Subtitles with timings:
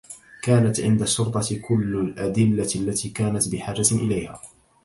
[0.41, 4.41] كانت عند الشّرطة كلّ الأدلّة التّي كانت بحاجة إليها.